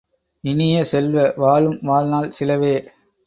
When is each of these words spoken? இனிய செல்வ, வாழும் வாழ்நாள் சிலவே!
இனிய 0.43 0.77
செல்வ, 0.83 1.33
வாழும் 1.37 1.77
வாழ்நாள் 1.81 2.31
சிலவே! 2.31 2.73